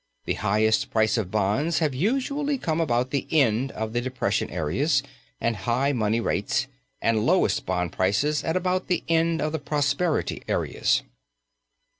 [0.25, 5.03] The highest prices of bonds have usually come about the end of the depression areas
[5.39, 6.65] and high money rates,
[7.03, 11.03] and lowest bond prices at about the end of the prosperity areas.